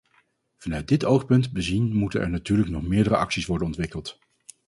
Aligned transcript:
Vanuit 0.57 0.87
dit 0.87 1.05
oogpunt 1.05 1.51
bezien 1.51 1.95
moeten 1.95 2.21
er 2.21 2.29
natuurlijk 2.29 2.69
nog 2.69 2.81
meerdere 2.87 3.15
acties 3.17 3.45
worden 3.45 3.67
ontwikkeld. 3.67 4.19